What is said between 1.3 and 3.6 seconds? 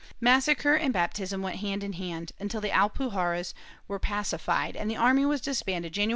went hand in hand, until the Alpuj arras